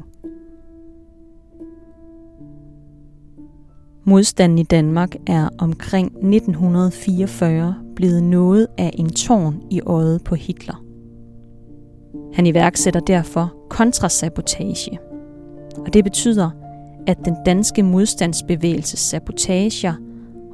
Modstanden 4.04 4.60
i 4.60 4.64
Danmark 4.64 5.16
er 5.28 5.50
omkring 5.58 6.06
1944 6.08 7.76
blevet 7.96 8.24
noget 8.24 8.68
af 8.78 8.92
en 8.94 9.10
tårn 9.10 9.62
i 9.72 9.82
øjet 9.82 10.24
på 10.24 10.36
Hitler. 10.36 10.84
Han 12.34 12.46
iværksætter 12.46 13.00
derfor 13.00 13.54
kontrasabotage. 13.70 15.00
Og 15.78 15.94
det 15.94 16.04
betyder, 16.04 16.50
at 17.08 17.18
den 17.26 17.36
danske 17.46 17.84
modstandsbevægelses 17.84 19.00
sabotager 19.00 19.94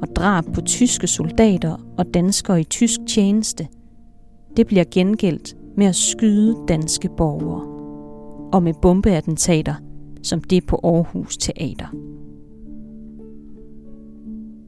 og 0.02 0.08
drab 0.16 0.44
på 0.54 0.60
tyske 0.60 1.06
soldater 1.06 1.76
og 1.98 2.06
danskere 2.14 2.60
i 2.60 2.64
tysk 2.64 3.00
tjeneste, 3.08 3.68
det 4.56 4.66
bliver 4.66 4.84
gengældt 4.90 5.56
med 5.76 5.86
at 5.86 5.96
skyde 5.96 6.56
danske 6.68 7.08
borgere 7.16 7.74
og 8.52 8.62
med 8.62 8.74
bombeattentater 8.82 9.74
som 10.22 10.40
det 10.40 10.66
på 10.66 10.80
Aarhus 10.84 11.36
Teater. 11.36 11.86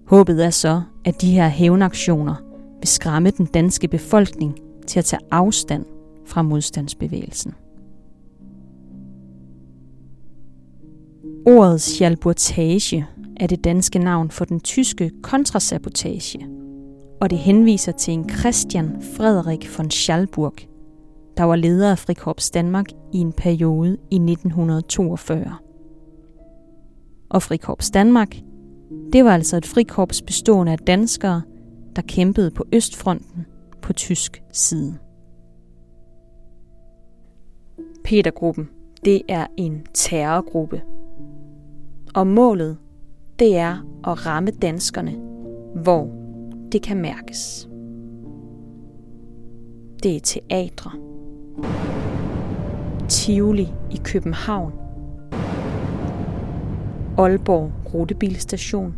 Håbet 0.06 0.44
er 0.44 0.50
så, 0.50 0.82
at 1.04 1.20
de 1.20 1.30
her 1.30 1.48
hævnaktioner 1.48 2.34
vil 2.80 2.88
skræmme 2.88 3.30
den 3.30 3.46
danske 3.46 3.88
befolkning 3.88 4.54
til 4.86 4.98
at 4.98 5.04
tage 5.04 5.20
afstand 5.30 5.84
fra 6.26 6.42
modstandsbevægelsen. 6.42 7.54
Ordet 11.46 11.80
schalburtage 11.80 13.06
er 13.36 13.46
det 13.46 13.64
danske 13.64 13.98
navn 13.98 14.30
for 14.30 14.44
den 14.44 14.60
tyske 14.60 15.10
kontrasabotage, 15.22 16.46
og 17.20 17.30
det 17.30 17.38
henviser 17.38 17.92
til 17.92 18.14
en 18.14 18.28
Christian 18.28 19.02
Frederik 19.16 19.78
von 19.78 19.90
Schalburg, 19.90 20.54
der 21.36 21.44
var 21.44 21.56
leder 21.56 21.90
af 21.90 21.98
Frikorps 21.98 22.50
Danmark 22.50 22.86
i 23.12 23.18
en 23.18 23.32
periode 23.32 23.96
i 24.10 24.16
1942. 24.16 25.56
Og 27.30 27.42
Frikorps 27.42 27.90
Danmark, 27.90 28.36
det 29.12 29.24
var 29.24 29.34
altså 29.34 29.56
et 29.56 29.66
frikorps 29.66 30.22
bestående 30.22 30.72
af 30.72 30.78
danskere, 30.78 31.42
der 31.96 32.02
kæmpede 32.02 32.50
på 32.50 32.64
Østfronten 32.72 33.46
på 33.82 33.92
tysk 33.92 34.42
side. 34.52 34.98
Petergruppen, 38.04 38.68
det 39.04 39.22
er 39.28 39.46
en 39.56 39.86
terrorgruppe, 39.94 40.82
og 42.14 42.26
målet, 42.26 42.78
det 43.38 43.56
er 43.56 43.76
at 44.06 44.26
ramme 44.26 44.50
danskerne, 44.50 45.12
hvor 45.82 46.10
det 46.72 46.82
kan 46.82 46.96
mærkes. 46.96 47.68
Det 50.02 50.16
er 50.16 50.20
teatre. 50.20 50.90
Tivoli 53.08 53.68
i 53.90 54.00
København, 54.04 54.72
Aalborg 57.18 57.72
Rutebilstation, 57.94 58.94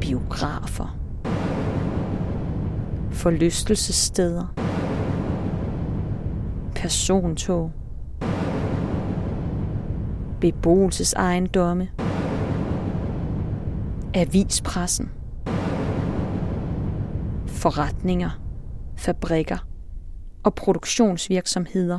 biografer, 0.00 0.96
forlystelsessteder, 3.10 4.54
persontog, 6.74 7.70
beboelsesejendomme, 10.40 11.88
avispressen, 14.14 15.10
forretninger, 17.46 18.30
fabrikker 18.96 19.73
og 20.44 20.54
produktionsvirksomheder, 20.54 21.98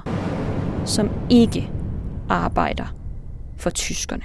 som 0.85 1.09
ikke 1.29 1.71
arbejder 2.29 2.95
for 3.57 3.69
tyskerne. 3.69 4.23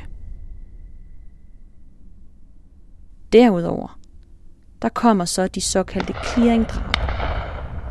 Derudover, 3.33 3.99
der 4.83 4.89
kommer 4.89 5.25
så 5.25 5.49
de 5.49 5.61
såkaldte 5.61 6.15
clearingdrab 6.25 6.97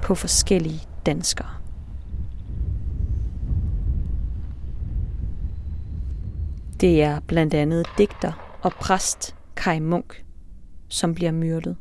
på 0.04 0.16
forskellige 0.16 0.82
danskere. 1.06 1.50
Det 6.82 7.04
er 7.04 7.20
blandt 7.20 7.54
andet 7.54 7.86
digter 7.98 8.60
og 8.62 8.72
præst 8.72 9.36
Kai 9.56 9.80
Munk, 9.80 10.26
som 10.88 11.16
bliver 11.16 11.32
myrdet. 11.32 11.78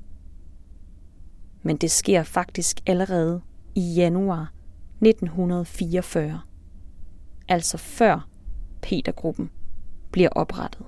Men 1.62 1.76
det 1.76 1.90
sker 1.90 2.23
faktisk 2.23 2.81
allerede 2.87 3.40
i 3.78 3.94
januar 3.94 4.52
1944, 5.00 6.40
altså 7.49 7.78
før 7.78 8.28
Petergruppen 8.82 9.50
bliver 10.11 10.28
oprettet. 10.28 10.87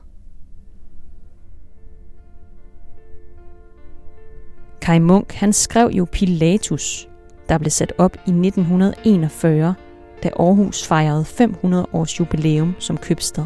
Kai 4.81 4.99
Munk 4.99 5.33
han 5.33 5.53
skrev 5.53 5.89
jo 5.89 6.07
Pilatus, 6.13 7.09
der 7.49 7.59
blev 7.59 7.71
sat 7.71 7.93
op 7.99 8.17
i 8.17 8.31
1941, 8.31 9.75
da 10.23 10.29
Aarhus 10.29 10.87
fejrede 10.87 11.25
500 11.25 11.87
års 11.93 12.21
jubilæum 12.21 12.75
som 12.79 12.97
købstad. 12.97 13.45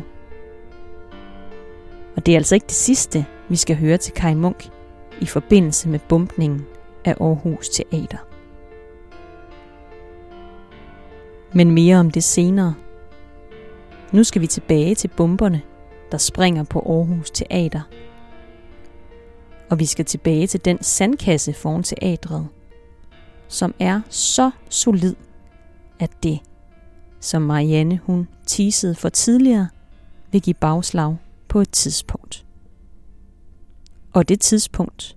Og 2.16 2.26
det 2.26 2.32
er 2.32 2.36
altså 2.36 2.54
ikke 2.54 2.66
det 2.66 2.72
sidste, 2.72 3.26
vi 3.48 3.56
skal 3.56 3.76
høre 3.76 3.96
til 3.96 4.12
Kai 4.12 4.34
Munk 4.34 4.68
i 5.20 5.26
forbindelse 5.26 5.88
med 5.88 5.98
bumpningen 6.08 6.66
af 7.04 7.14
Aarhus 7.20 7.68
Teater. 7.68 8.33
Men 11.54 11.70
mere 11.70 11.96
om 11.96 12.10
det 12.10 12.24
senere. 12.24 12.74
Nu 14.12 14.24
skal 14.24 14.42
vi 14.42 14.46
tilbage 14.46 14.94
til 14.94 15.08
bomberne, 15.16 15.62
der 16.12 16.18
springer 16.18 16.64
på 16.64 16.78
Aarhus 16.78 17.30
Teater. 17.30 17.80
Og 19.70 19.78
vi 19.78 19.86
skal 19.86 20.04
tilbage 20.04 20.46
til 20.46 20.64
den 20.64 20.82
sandkasse 20.82 21.52
foran 21.52 21.82
teatret, 21.82 22.48
som 23.48 23.74
er 23.78 24.00
så 24.08 24.50
solid, 24.68 25.14
at 25.98 26.10
det, 26.22 26.40
som 27.20 27.42
Marianne 27.42 28.00
hun 28.04 28.28
teasede 28.46 28.94
for 28.94 29.08
tidligere, 29.08 29.68
vil 30.32 30.42
give 30.42 30.54
bagslag 30.54 31.16
på 31.48 31.60
et 31.60 31.70
tidspunkt. 31.70 32.46
Og 34.12 34.28
det 34.28 34.40
tidspunkt, 34.40 35.16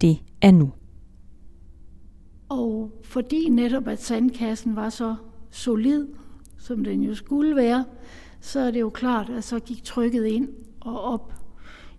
det 0.00 0.18
er 0.42 0.50
nu. 0.50 0.72
Og 2.52 2.90
fordi 3.02 3.48
netop 3.48 3.88
at 3.88 4.02
sandkassen 4.02 4.76
var 4.76 4.88
så 4.88 5.14
solid, 5.50 6.06
som 6.58 6.84
den 6.84 7.02
jo 7.02 7.14
skulle 7.14 7.56
være, 7.56 7.84
så 8.40 8.60
er 8.60 8.70
det 8.70 8.80
jo 8.80 8.90
klart, 8.90 9.30
at 9.30 9.44
så 9.44 9.58
gik 9.58 9.84
trykket 9.84 10.26
ind 10.26 10.48
og 10.80 11.00
op 11.00 11.34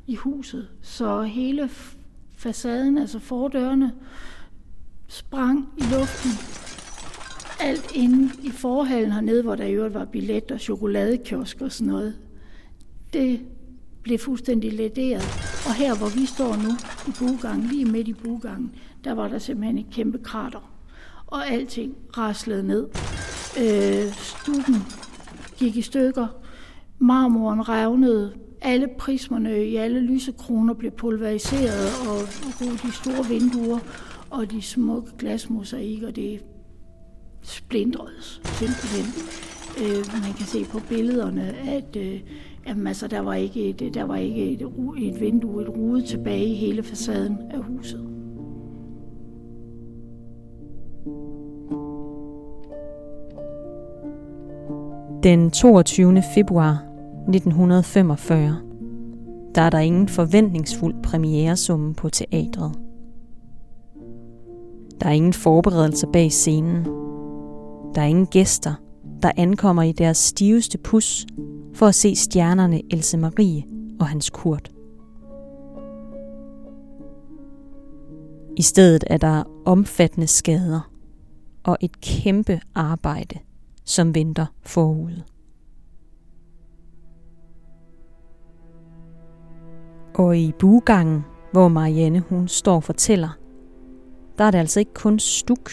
i 0.08 0.16
huset. 0.16 0.68
Så 0.82 1.22
hele 1.22 1.70
facaden, 2.36 2.98
altså 2.98 3.20
fordørene, 3.20 3.92
sprang 5.08 5.70
i 5.78 5.82
luften. 5.82 6.32
Alt 7.60 7.96
inde 7.96 8.30
i 8.44 8.50
forhallen 8.50 9.12
hernede, 9.12 9.44
hvor 9.44 9.56
der 9.56 9.66
i 9.66 9.74
øvrigt 9.74 9.94
var 9.94 10.06
billet 10.06 10.52
og 10.52 10.60
chokoladekiosk 10.60 11.62
og 11.62 11.72
sådan 11.72 11.94
noget, 11.94 12.16
det 13.14 13.42
blev 14.04 14.20
fuldstændig 14.20 14.74
lederet. 14.74 15.24
Og 15.68 15.74
her, 15.74 15.98
hvor 15.98 16.20
vi 16.20 16.26
står 16.26 16.56
nu 16.56 16.72
i 17.08 17.12
bugangen, 17.20 17.68
lige 17.68 17.86
midt 17.86 18.08
i 18.08 18.14
bugangen, 18.14 18.72
der 19.04 19.14
var 19.14 19.28
der 19.28 19.40
simpelthen 19.40 19.78
et 19.78 19.86
kæmpe 19.92 20.18
krater. 20.18 20.70
Og 21.28 21.48
alting 21.48 21.96
raslede 22.18 22.64
ned. 22.64 22.88
Øh, 23.60 24.14
stukken 24.14 24.76
gik 25.58 25.78
i 25.78 25.82
stykker. 25.82 26.28
Marmoren 27.00 27.70
revnede. 27.70 28.34
Alle 28.62 28.88
prismerne 29.00 29.66
i 29.66 29.76
alle 29.76 30.00
lysekroner 30.00 30.74
blev 30.74 30.92
pulveriseret, 30.92 31.90
og 32.08 32.20
de 32.84 32.92
store 32.92 33.26
vinduer 33.30 33.80
og 34.30 34.52
de 34.52 34.62
smukke 34.62 35.12
glasmosaikker, 35.18 36.12
det 36.12 36.40
splindredes 37.42 38.42
simpelthen. 38.46 39.06
Øh, 39.82 40.22
man 40.24 40.34
kan 40.34 40.46
se 40.46 40.66
på 40.66 40.80
billederne, 40.90 41.56
at 41.58 41.96
øh, 41.96 42.20
Jamen 42.68 42.88
altså, 42.88 43.08
der 43.08 43.20
var 43.20 43.34
ikke 43.34 43.70
et, 43.70 43.94
der 43.94 44.04
var 44.04 44.16
ikke 44.16 44.52
et, 44.52 44.62
et 44.98 45.20
vindue, 45.20 45.62
et 45.62 45.70
rude 45.70 46.02
tilbage 46.02 46.46
i 46.46 46.56
hele 46.56 46.84
facaden 46.84 47.38
af 47.52 47.60
huset. 47.64 48.10
Den 55.24 55.52
22. 55.52 56.22
februar 56.36 56.84
1945, 57.28 58.58
der 59.56 59.62
er 59.62 59.70
der 59.70 59.80
ingen 59.80 60.08
forventningsfuld 60.08 60.96
premieresumme 61.04 61.94
på 61.94 62.10
teatret. 62.10 62.72
Der 65.02 65.08
er 65.08 65.14
ingen 65.14 65.34
forberedelser 65.34 66.08
bag 66.14 66.32
scenen. 66.32 66.86
Der 67.96 68.02
er 68.02 68.06
ingen 68.06 68.28
gæster, 68.28 68.74
der 69.22 69.32
ankommer 69.38 69.84
i 69.84 69.92
deres 69.92 70.18
stiveste 70.18 70.78
pus 70.78 71.26
for 71.74 71.88
at 71.88 71.96
se 71.96 72.16
stjernerne 72.16 72.82
Else 72.92 73.18
Marie 73.18 73.64
og 74.00 74.08
hans 74.08 74.30
Kurt. 74.30 74.72
I 78.58 78.62
stedet 78.62 79.04
er 79.08 79.18
der 79.18 79.44
omfattende 79.66 80.28
skader 80.28 80.90
og 81.64 81.78
et 81.82 82.02
kæmpe 82.02 82.60
arbejde, 82.76 83.40
som 83.86 84.16
venter 84.16 84.46
forude. 84.62 85.24
Og 90.16 90.38
i 90.38 90.52
bugangen, 90.60 91.26
hvor 91.52 91.68
Marianne 91.68 92.20
hun 92.20 92.48
står 92.48 92.76
og 92.76 92.84
fortæller, 92.84 93.38
der 94.38 94.44
er 94.44 94.52
det 94.52 94.58
altså 94.58 94.80
ikke 94.80 94.94
kun 94.94 95.20
stuk 95.20 95.72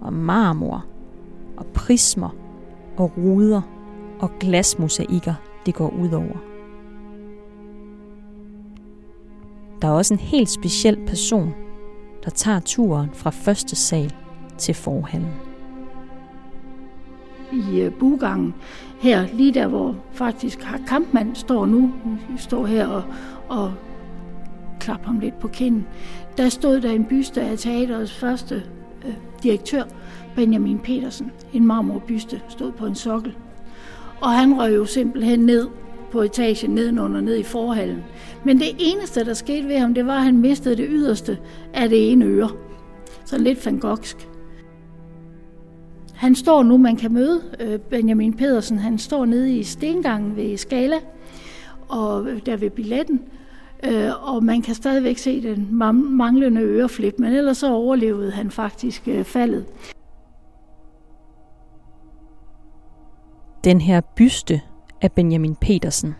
og 0.00 0.12
marmor 0.12 0.84
og 1.56 1.66
prismer 1.66 2.36
og 2.96 3.12
ruder 3.18 3.81
og 4.22 4.30
glasmosaikker, 4.40 5.34
det 5.66 5.74
går 5.74 5.88
ud 5.88 6.12
over. 6.12 6.36
Der 9.82 9.88
er 9.88 9.92
også 9.92 10.14
en 10.14 10.20
helt 10.20 10.48
speciel 10.48 10.98
person, 11.06 11.54
der 12.24 12.30
tager 12.30 12.60
turen 12.60 13.10
fra 13.12 13.30
første 13.30 13.76
sal 13.76 14.14
til 14.58 14.74
forhallen. 14.74 15.30
I 17.52 17.80
øh, 17.80 17.92
bugangen 17.92 18.54
her, 19.00 19.26
lige 19.32 19.54
der 19.54 19.66
hvor 19.66 19.96
faktisk 20.12 20.66
kampmand 20.86 21.34
står 21.34 21.66
nu, 21.66 21.92
står 22.36 22.66
her 22.66 22.86
og, 22.86 23.04
og 23.48 23.72
klapper 24.80 25.06
ham 25.06 25.18
lidt 25.18 25.38
på 25.38 25.48
kinden, 25.48 25.86
der 26.36 26.48
stod 26.48 26.80
der 26.80 26.90
en 26.90 27.04
byste 27.04 27.42
af 27.42 27.58
teaterets 27.58 28.18
første 28.18 28.62
øh, 29.06 29.14
direktør, 29.42 29.82
Benjamin 30.36 30.78
Petersen. 30.78 31.30
En 31.52 31.66
marmorbyste 31.66 32.40
stod 32.48 32.72
på 32.72 32.86
en 32.86 32.94
sokkel. 32.94 33.36
Og 34.22 34.30
han 34.30 34.60
røg 34.60 34.76
jo 34.76 34.84
simpelthen 34.84 35.40
ned 35.40 35.68
på 36.10 36.22
etagen 36.22 36.70
nedenunder, 36.70 37.20
ned 37.20 37.36
i 37.36 37.42
forhallen. 37.42 38.04
Men 38.44 38.58
det 38.58 38.68
eneste, 38.78 39.24
der 39.24 39.34
skete 39.34 39.68
ved 39.68 39.78
ham, 39.78 39.94
det 39.94 40.06
var, 40.06 40.16
at 40.16 40.22
han 40.22 40.38
mistede 40.38 40.76
det 40.76 40.86
yderste 40.88 41.38
af 41.74 41.88
det 41.88 42.12
ene 42.12 42.24
øre. 42.24 42.50
Så 43.24 43.38
lidt 43.38 43.66
van 43.66 43.78
Goghsk. 43.78 44.28
Han 46.14 46.34
står 46.34 46.62
nu, 46.62 46.76
man 46.76 46.96
kan 46.96 47.12
møde 47.12 47.40
øh, 47.60 47.78
Benjamin 47.78 48.34
Pedersen, 48.34 48.78
han 48.78 48.98
står 48.98 49.24
nede 49.24 49.56
i 49.56 49.62
stengangen 49.62 50.36
ved 50.36 50.56
Skala, 50.56 50.96
og 51.88 52.26
øh, 52.28 52.40
der 52.46 52.56
ved 52.56 52.70
billetten, 52.70 53.20
øh, 53.84 54.34
og 54.34 54.44
man 54.44 54.62
kan 54.62 54.74
stadigvæk 54.74 55.18
se 55.18 55.42
den 55.42 55.68
manglende 56.16 56.60
øreflip, 56.60 57.14
men 57.18 57.32
ellers 57.32 57.56
så 57.56 57.72
overlevede 57.72 58.30
han 58.30 58.50
faktisk 58.50 59.08
faldet. 59.24 59.64
Den 63.64 63.80
her 63.80 64.00
byste 64.00 64.60
af 65.02 65.12
Benjamin 65.12 65.56
Petersen. 65.56 66.14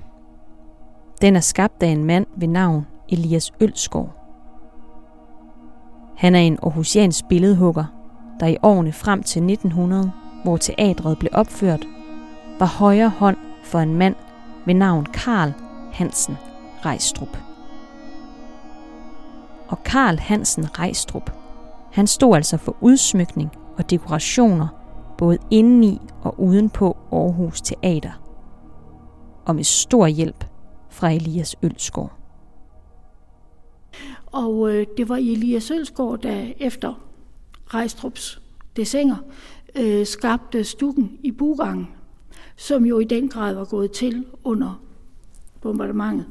Den 1.20 1.36
er 1.36 1.40
skabt 1.40 1.82
af 1.82 1.86
en 1.88 2.04
mand 2.04 2.26
ved 2.36 2.48
navn 2.48 2.86
Elias 3.08 3.52
Ølskov. 3.60 4.12
Han 6.16 6.34
er 6.34 6.38
en 6.38 6.58
aarhusiansk 6.62 7.24
billedhugger, 7.28 7.84
der 8.40 8.46
i 8.46 8.56
årene 8.62 8.92
frem 8.92 9.22
til 9.22 9.42
1900 9.42 10.12
hvor 10.44 10.56
teatret 10.56 11.18
blev 11.18 11.30
opført, 11.32 11.86
var 12.58 12.66
højre 12.66 13.08
hånd 13.08 13.36
for 13.64 13.78
en 13.78 13.96
mand 13.96 14.14
ved 14.66 14.74
navn 14.74 15.06
Karl 15.06 15.52
Hansen 15.92 16.36
Rejstrup. 16.84 17.38
Og 19.68 19.84
Karl 19.84 20.18
Hansen 20.18 20.78
Rejstrup, 20.78 21.30
han 21.92 22.06
stod 22.06 22.36
altså 22.36 22.56
for 22.56 22.76
udsmykning 22.80 23.50
og 23.76 23.90
dekorationer 23.90 24.81
både 25.22 25.38
indeni 25.50 26.00
og 26.22 26.40
udenpå 26.40 26.96
Aarhus 27.12 27.60
Teater. 27.60 28.22
Og 29.44 29.54
med 29.54 29.64
stor 29.64 30.06
hjælp 30.06 30.44
fra 30.90 31.10
Elias 31.10 31.56
Ølsgaard. 31.62 32.18
Og 34.26 34.74
øh, 34.74 34.86
det 34.96 35.08
var 35.08 35.16
Elias 35.16 35.70
Ølsgaard, 35.70 36.18
der 36.18 36.46
efter 36.60 37.00
Rejstrups 37.66 38.42
desinger 38.76 39.16
øh, 39.76 40.06
skabte 40.06 40.64
stukken 40.64 41.18
i 41.22 41.30
Bugangen, 41.30 41.88
som 42.56 42.84
jo 42.86 42.98
i 42.98 43.04
den 43.04 43.28
grad 43.28 43.54
var 43.54 43.64
gået 43.64 43.90
til 43.90 44.26
under 44.44 44.82
bombardementet. 45.60 46.26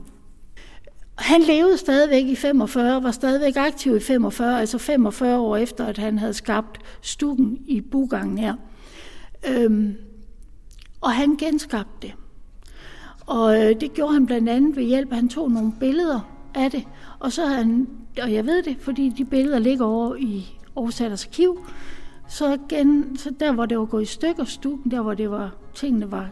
Han 1.15 1.41
levede 1.41 1.77
stadigvæk 1.77 2.25
i 2.25 2.36
45, 2.36 3.04
var 3.04 3.12
stadigvæk 3.12 3.56
aktiv 3.56 3.95
i 3.95 3.99
45, 3.99 4.60
altså 4.60 4.77
45 4.77 5.39
år 5.39 5.58
efter, 5.58 5.86
at 5.86 5.97
han 5.97 6.19
havde 6.19 6.34
skabt 6.34 6.80
stukken 7.01 7.58
i 7.65 7.82
Bugangen 7.82 8.38
her. 8.38 8.56
Øhm, 9.49 9.95
og 11.01 11.12
han 11.12 11.36
genskabte 11.36 11.91
det. 12.01 12.13
Og 13.25 13.60
øh, 13.60 13.82
det 13.82 13.93
gjorde 13.93 14.13
han 14.13 14.25
blandt 14.25 14.49
andet 14.49 14.75
ved 14.75 14.84
hjælp, 14.84 15.13
han 15.13 15.30
tog 15.30 15.51
nogle 15.51 15.73
billeder 15.80 16.19
af 16.56 16.71
det, 16.71 16.88
og 17.19 17.32
så 17.32 17.45
han, 17.45 17.88
og 18.21 18.34
jeg 18.34 18.45
ved 18.45 18.63
det, 18.63 18.77
fordi 18.80 19.10
de 19.10 19.25
billeder 19.25 19.60
ligger 19.60 19.86
over 19.86 20.15
i 20.15 20.58
Aarhus 20.77 21.01
Arkiv, 21.01 21.65
så, 22.27 22.58
gen, 22.69 23.17
så 23.17 23.34
der, 23.39 23.51
hvor 23.51 23.65
det 23.65 23.80
var 23.80 23.86
gået 23.86 24.01
i 24.01 24.06
stykker, 24.06 24.43
stukken, 24.43 24.91
der 24.91 25.01
hvor 25.01 25.13
det 25.13 25.32
var, 25.32 25.56
tingene 25.75 26.12
var 26.12 26.30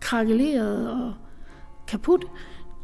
krakeleret 0.00 0.90
og 0.90 1.14
kaput, 1.88 2.24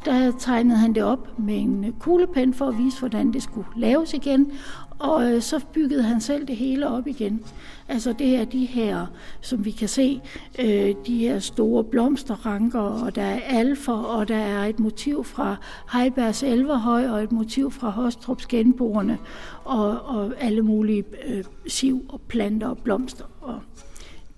der 0.05 0.31
tegnede 0.39 0.77
han 0.77 0.95
det 0.95 1.03
op 1.03 1.39
med 1.39 1.57
en 1.57 1.83
øh, 1.83 1.91
kuglepen 1.99 2.53
for 2.53 2.67
at 2.67 2.77
vise, 2.77 2.99
hvordan 2.99 3.33
det 3.33 3.43
skulle 3.43 3.67
laves 3.75 4.13
igen. 4.13 4.51
Og 4.99 5.33
øh, 5.33 5.41
så 5.41 5.65
byggede 5.73 6.03
han 6.03 6.21
selv 6.21 6.47
det 6.47 6.55
hele 6.55 6.87
op 6.87 7.07
igen. 7.07 7.43
Altså 7.87 8.13
det 8.13 8.35
er 8.35 8.45
de 8.45 8.65
her, 8.65 9.05
som 9.41 9.65
vi 9.65 9.71
kan 9.71 9.87
se, 9.87 10.21
øh, 10.59 10.95
de 11.07 11.17
her 11.17 11.39
store 11.39 11.83
blomsterranker, 11.83 12.79
og 12.79 13.15
der 13.15 13.21
er 13.21 13.39
alfer, 13.39 13.93
og 13.93 14.27
der 14.27 14.37
er 14.37 14.65
et 14.65 14.79
motiv 14.79 15.23
fra 15.23 15.55
Heibergs 15.93 16.43
Elverhøj, 16.43 17.09
og 17.09 17.23
et 17.23 17.31
motiv 17.31 17.71
fra 17.71 17.89
Hostrups 17.89 18.45
genboerne, 18.45 19.17
og, 19.63 20.01
og 20.01 20.33
alle 20.39 20.61
mulige 20.61 21.03
øh, 21.27 21.43
siv 21.67 22.05
og 22.09 22.21
planter 22.21 22.67
og 22.67 22.77
blomster. 22.77 23.25
Og 23.41 23.59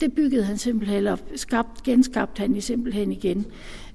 det 0.01 0.13
byggede 0.13 0.43
han 0.43 0.57
simpelthen, 0.57 0.97
eller 0.97 1.17
skabt, 1.35 1.83
genskabte 1.83 2.39
han 2.39 2.55
i 2.55 2.61
simpelthen 2.61 3.11
igen 3.11 3.45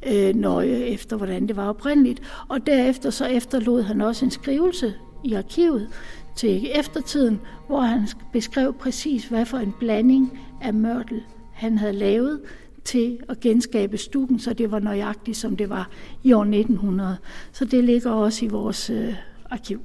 øh, 0.06 0.34
nøje 0.34 0.68
efter, 0.68 1.16
hvordan 1.16 1.48
det 1.48 1.56
var 1.56 1.68
oprindeligt. 1.68 2.22
Og 2.48 2.66
derefter 2.66 3.10
så 3.10 3.26
efterlod 3.26 3.82
han 3.82 4.00
også 4.00 4.24
en 4.24 4.30
skrivelse 4.30 4.94
i 5.24 5.32
arkivet 5.34 5.88
til 6.36 6.70
eftertiden, 6.74 7.40
hvor 7.66 7.80
han 7.80 8.08
beskrev 8.32 8.72
præcis, 8.72 9.24
hvad 9.24 9.46
for 9.46 9.58
en 9.58 9.74
blanding 9.80 10.38
af 10.62 10.74
mørtel 10.74 11.22
han 11.52 11.78
havde 11.78 11.92
lavet 11.92 12.40
til 12.84 13.18
at 13.28 13.40
genskabe 13.40 13.96
stukken, 13.96 14.38
så 14.38 14.54
det 14.54 14.70
var 14.70 14.78
nøjagtigt, 14.78 15.36
som 15.36 15.56
det 15.56 15.68
var 15.68 15.90
i 16.22 16.32
år 16.32 16.42
1900. 16.42 17.16
Så 17.52 17.64
det 17.64 17.84
ligger 17.84 18.10
også 18.10 18.44
i 18.44 18.48
vores 18.48 18.90
øh, 18.90 19.14
arkiv. 19.50 19.80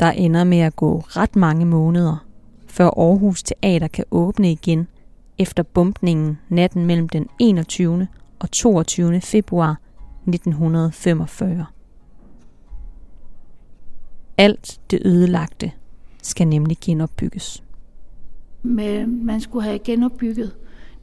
Der 0.00 0.10
ender 0.10 0.44
med 0.44 0.58
at 0.58 0.76
gå 0.76 0.98
ret 0.98 1.36
mange 1.36 1.66
måneder, 1.66 2.26
før 2.66 2.86
Aarhus 2.86 3.42
Teater 3.42 3.88
kan 3.88 4.04
åbne 4.10 4.52
igen 4.52 4.88
efter 5.38 5.62
bumpningen 5.62 6.38
natten 6.48 6.86
mellem 6.86 7.08
den 7.08 7.26
21. 7.38 8.08
og 8.38 8.50
22. 8.50 9.20
februar 9.20 9.80
1945. 10.26 11.66
Alt 14.38 14.80
det 14.90 15.02
ødelagte 15.04 15.72
skal 16.22 16.48
nemlig 16.48 16.76
genopbygges. 16.80 17.62
Men 18.62 19.26
man 19.26 19.40
skulle 19.40 19.64
have 19.64 19.78
genopbygget 19.78 20.56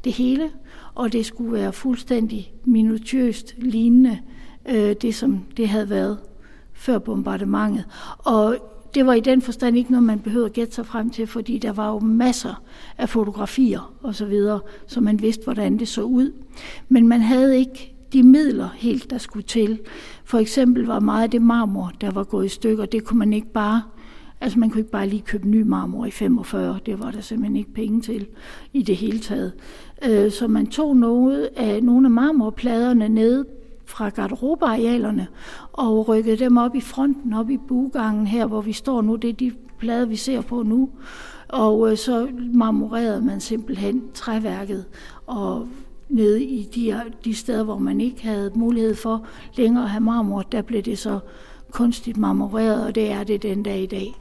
det 0.03 0.13
hele, 0.13 0.49
og 0.95 1.13
det 1.13 1.25
skulle 1.25 1.51
være 1.51 1.73
fuldstændig 1.73 2.53
minutiøst 2.65 3.55
lignende 3.57 4.19
øh, 4.65 4.95
det, 5.01 5.15
som 5.15 5.45
det 5.57 5.69
havde 5.69 5.89
været 5.89 6.17
før 6.73 6.99
bombardementet. 6.99 7.85
Og 8.17 8.57
det 8.95 9.05
var 9.05 9.13
i 9.13 9.19
den 9.19 9.41
forstand 9.41 9.77
ikke 9.77 9.91
noget, 9.91 10.03
man 10.03 10.19
behøvede 10.19 10.45
at 10.45 10.53
gætte 10.53 10.75
sig 10.75 10.85
frem 10.85 11.09
til, 11.09 11.27
fordi 11.27 11.57
der 11.57 11.71
var 11.71 11.91
jo 11.91 11.99
masser 11.99 12.63
af 12.97 13.09
fotografier 13.09 13.93
og 14.01 14.15
så 14.15 14.25
videre, 14.25 14.59
så 14.87 15.01
man 15.01 15.21
vidste, 15.21 15.43
hvordan 15.43 15.77
det 15.77 15.87
så 15.87 16.01
ud. 16.01 16.31
Men 16.89 17.07
man 17.07 17.21
havde 17.21 17.57
ikke 17.57 17.93
de 18.13 18.23
midler 18.23 18.69
helt, 18.75 19.09
der 19.09 19.17
skulle 19.17 19.43
til. 19.43 19.79
For 20.25 20.37
eksempel 20.37 20.85
var 20.85 20.99
meget 20.99 21.23
af 21.23 21.29
det 21.29 21.41
marmor, 21.41 21.91
der 22.01 22.11
var 22.11 22.23
gået 22.23 22.45
i 22.45 22.49
stykker, 22.49 22.85
det 22.85 23.03
kunne 23.03 23.19
man 23.19 23.33
ikke 23.33 23.53
bare 23.53 23.81
Altså 24.41 24.59
man 24.59 24.69
kunne 24.69 24.79
ikke 24.79 24.91
bare 24.91 25.07
lige 25.07 25.21
købe 25.21 25.47
ny 25.47 25.61
marmor 25.61 26.05
i 26.05 26.11
45, 26.11 26.79
det 26.85 26.99
var 26.99 27.11
der 27.11 27.21
simpelthen 27.21 27.55
ikke 27.55 27.73
penge 27.73 28.01
til 28.01 28.27
i 28.73 28.81
det 28.81 28.95
hele 28.95 29.19
taget. 29.19 29.53
Øh, 30.09 30.31
så 30.31 30.47
man 30.47 30.67
tog 30.67 30.97
noget 30.97 31.49
af 31.55 31.83
nogle 31.83 32.07
af 32.07 32.11
marmorpladerne 32.11 33.09
ned 33.09 33.45
fra 33.87 34.09
garderobearealerne 34.09 35.27
og 35.73 36.07
rykkede 36.07 36.37
dem 36.37 36.57
op 36.57 36.75
i 36.75 36.81
fronten, 36.81 37.33
op 37.33 37.49
i 37.49 37.57
bugangen 37.57 38.27
her, 38.27 38.45
hvor 38.45 38.61
vi 38.61 38.73
står 38.73 39.01
nu. 39.01 39.15
Det 39.15 39.29
er 39.29 39.33
de 39.33 39.51
plader, 39.79 40.05
vi 40.05 40.15
ser 40.15 40.41
på 40.41 40.63
nu. 40.63 40.89
Og 41.47 41.91
øh, 41.91 41.97
så 41.97 42.27
marmorerede 42.53 43.21
man 43.21 43.39
simpelthen 43.39 44.03
træværket 44.13 44.85
og 45.25 45.67
nede 46.09 46.43
i 46.43 46.63
de, 46.63 47.01
de 47.25 47.33
steder, 47.33 47.63
hvor 47.63 47.77
man 47.77 48.01
ikke 48.01 48.23
havde 48.23 48.51
mulighed 48.55 48.95
for 48.95 49.25
længere 49.53 49.83
at 49.83 49.89
have 49.89 50.03
marmor, 50.03 50.41
der 50.41 50.61
blev 50.61 50.81
det 50.81 50.97
så 50.97 51.19
kunstigt 51.71 52.17
marmoreret, 52.17 52.85
og 52.85 52.95
det 52.95 53.11
er 53.11 53.23
det 53.23 53.43
den 53.43 53.63
dag 53.63 53.79
i 53.79 53.85
dag. 53.85 54.13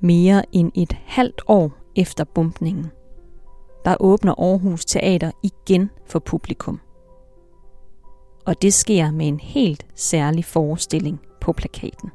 Mere 0.00 0.42
end 0.52 0.72
et 0.74 0.96
halvt 1.04 1.40
år 1.46 1.72
efter 1.96 2.24
bumpningen, 2.24 2.86
der 3.88 3.96
åbner 4.00 4.32
Aarhus 4.32 4.84
Teater 4.84 5.30
igen 5.42 5.90
for 6.06 6.18
publikum. 6.18 6.80
Og 8.46 8.62
det 8.62 8.74
sker 8.74 9.10
med 9.10 9.28
en 9.28 9.40
helt 9.40 9.86
særlig 9.94 10.44
forestilling 10.44 11.20
på 11.40 11.52
plakaten. 11.52 12.10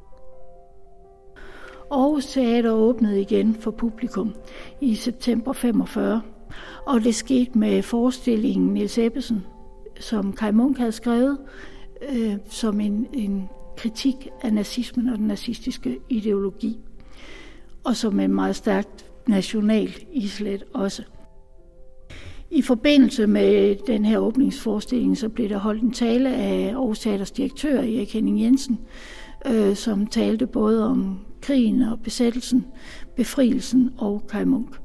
Aarhus 1.92 2.26
Teater 2.26 2.72
åbnede 2.72 3.22
igen 3.22 3.56
for 3.56 3.72
publikum 3.72 4.36
i 4.82 4.96
september 4.96 5.54
45, 5.54 6.22
og 6.86 7.04
det 7.04 7.16
skete 7.16 7.58
med 7.58 7.82
forestillingen 7.82 8.74
Niels 8.74 8.98
Ebbesen, 8.98 9.46
som 10.00 10.34
Kai 10.34 10.52
Munk 10.52 10.78
havde 10.78 10.92
skrevet, 10.92 11.38
øh, 12.10 12.36
som 12.50 12.80
en, 12.80 13.08
en 13.14 13.50
kritik 13.78 14.28
af 14.42 14.54
nazismen 14.54 15.08
og 15.08 15.18
den 15.18 15.28
nazistiske 15.28 16.00
ideologi, 16.10 16.80
og 17.84 17.96
som 17.96 18.20
en 18.20 18.34
meget 18.34 18.56
stærkt 18.56 19.06
national 19.28 19.96
islet 20.12 20.64
også. 20.74 21.04
I 22.56 22.62
forbindelse 22.62 23.28
med 23.28 23.76
den 23.88 24.06
her 24.06 24.18
åbningsforestilling, 24.18 25.18
så 25.18 25.30
blev 25.30 25.50
der 25.50 25.58
holdt 25.58 25.82
en 25.82 25.92
tale 25.92 26.36
af 26.36 26.74
Aarhus 26.74 27.00
Teaters 27.00 27.32
direktør, 27.32 27.78
Erik 27.78 28.14
Henning 28.14 28.42
Jensen, 28.42 28.80
øh, 29.46 29.76
som 29.76 30.08
talte 30.08 30.48
både 30.48 30.88
om 30.88 31.20
krigen 31.42 31.82
og 31.82 32.00
besættelsen, 32.04 32.66
befrielsen 33.16 33.94
og 33.98 34.24
Kai 34.30 34.46
Munk. 34.46 34.76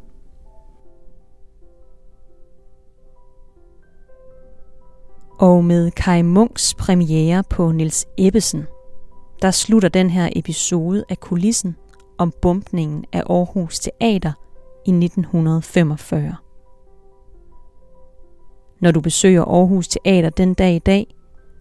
Og 5.40 5.64
med 5.64 5.90
Kai 5.90 6.22
Munks 6.22 6.74
premiere 6.74 7.44
på 7.50 7.72
Nils 7.72 8.06
Ebbesen, 8.18 8.64
der 9.42 9.50
slutter 9.50 9.88
den 9.88 10.10
her 10.10 10.28
episode 10.36 11.04
af 11.08 11.20
kulissen 11.20 11.76
om 12.18 12.32
bumpningen 12.42 13.04
af 13.12 13.22
Aarhus 13.30 13.78
Teater 13.78 14.32
i 14.86 14.90
1945. 14.90 16.47
Når 18.80 18.90
du 18.90 19.00
besøger 19.00 19.42
Aarhus 19.42 19.88
Teater 19.88 20.30
den 20.30 20.54
dag 20.54 20.74
i 20.74 20.78
dag, 20.78 21.06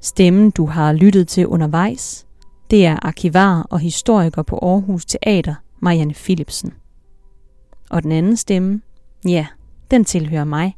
Stemmen, 0.00 0.50
du 0.50 0.66
har 0.66 0.92
lyttet 0.92 1.28
til 1.28 1.46
undervejs, 1.46 2.26
det 2.70 2.86
er 2.86 2.96
arkivar 3.02 3.66
og 3.70 3.80
historiker 3.80 4.42
på 4.42 4.58
Aarhus 4.62 5.04
Teater, 5.04 5.54
Marianne 5.80 6.14
Philipsen. 6.14 6.72
Og 7.90 8.02
den 8.02 8.12
anden 8.12 8.36
stemme, 8.36 8.80
ja, 9.28 9.46
den 9.90 10.04
tilhører 10.04 10.44
mig. 10.44 10.76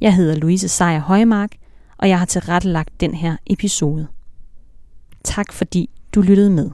Jeg 0.00 0.14
hedder 0.14 0.34
Louise 0.34 0.68
Sejer 0.68 1.00
Højmark, 1.00 1.56
og 1.98 2.08
jeg 2.08 2.18
har 2.18 2.26
tilrettelagt 2.26 3.00
den 3.00 3.14
her 3.14 3.36
episode. 3.46 4.06
Tak 5.24 5.52
fordi 5.52 5.90
du 6.14 6.20
lyttede 6.20 6.50
med. 6.50 6.70